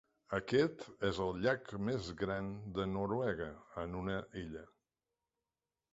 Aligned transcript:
Aquest 0.35 0.79
és 1.09 1.19
el 1.25 1.37
llac 1.43 1.69
més 1.89 2.09
gran 2.23 2.49
de 2.79 2.89
Noruega 2.95 3.53
en 3.85 3.95
una 4.03 4.17
illa. 4.45 4.65